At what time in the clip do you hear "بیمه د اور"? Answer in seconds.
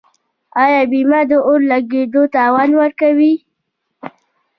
0.91-1.59